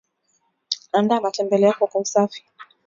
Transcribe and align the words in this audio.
andaa 0.91 1.19
matembele 1.21 1.65
yako 1.67 1.87
kwa 1.87 2.01
usafi 2.01 2.45